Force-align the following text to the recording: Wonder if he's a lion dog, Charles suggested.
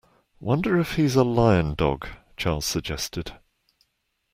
Wonder 0.39 0.79
if 0.79 0.95
he's 0.95 1.15
a 1.15 1.23
lion 1.23 1.75
dog, 1.75 2.07
Charles 2.35 2.65
suggested. 2.65 3.33